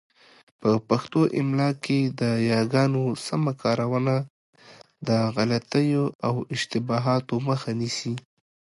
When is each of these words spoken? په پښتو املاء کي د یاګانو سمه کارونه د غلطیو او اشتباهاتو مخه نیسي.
په 0.61 0.69
پښتو 0.89 1.19
املاء 1.39 1.73
کي 1.85 1.99
د 2.19 2.21
یاګانو 2.51 3.03
سمه 3.25 3.53
کارونه 3.63 4.15
د 5.07 5.09
غلطیو 5.35 6.05
او 6.27 6.35
اشتباهاتو 6.53 7.35
مخه 7.47 7.71
نیسي. 7.79 8.13